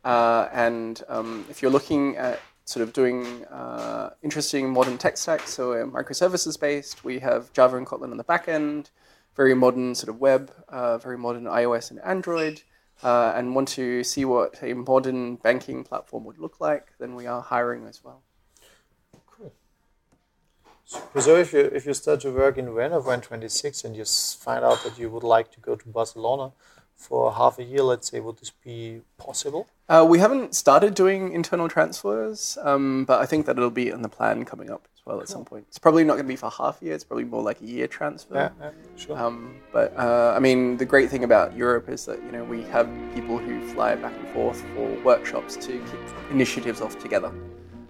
[0.04, 5.52] Uh, and um, if you're looking at sort of doing uh, interesting modern tech stacks,
[5.52, 8.90] so we're microservices based, we have Java and Kotlin on the back end,
[9.34, 12.62] very modern sort of web, uh, very modern iOS and Android.
[13.02, 17.26] Uh, and want to see what a modern banking platform would look like, then we
[17.26, 18.22] are hiring as well.
[21.20, 24.82] So if you if you start to work in Vienna N26 and you find out
[24.82, 26.50] that you would like to go to Barcelona
[26.96, 29.68] for half a year, let's say, would this be possible?
[29.88, 34.02] Uh, we haven't started doing internal transfers, um, but I think that it'll be in
[34.02, 35.64] the plan coming up well at some point.
[35.68, 36.94] It's probably not going to be for half a year.
[36.94, 38.34] It's probably more like a year transfer.
[38.34, 39.18] Yeah, yeah, sure.
[39.18, 42.62] Um, but uh, I mean, the great thing about Europe is that you know we
[42.64, 46.00] have people who fly back and forth for workshops to kick
[46.30, 47.32] initiatives off together.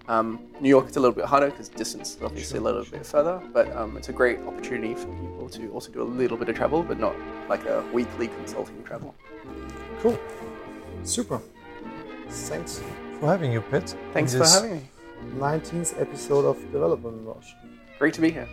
[0.08, 3.06] Um, New York is a little bit harder because distance is obviously a little bit
[3.06, 6.48] further, but um, it's a great opportunity for people to also do a little bit
[6.48, 7.14] of travel, but not
[7.48, 9.14] like a weekly consulting travel.
[10.00, 10.18] cool.
[11.04, 11.40] Super.
[12.28, 12.82] Thanks
[13.20, 13.94] for having you, Pete.
[14.12, 14.82] Thanks for having me.
[15.36, 17.54] 19th episode of Development Rush.
[17.98, 18.48] Great to be here.